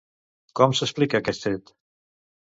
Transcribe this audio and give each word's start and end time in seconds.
Com 0.59 0.71
s'explica 0.79 1.21
aquest 1.23 1.45
fet? 1.49 1.69